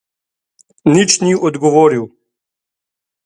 Nič 0.93 1.11
ni 1.23 1.31
odgovoril. 1.47 2.05